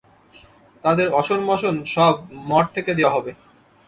তাদের 0.83 1.07
অশন-বসন 1.11 1.75
সব 1.85 2.13
মঠ 2.49 2.65
থেকে 2.75 2.91
দেওয়া 2.93 3.15
হবে। 3.15 3.31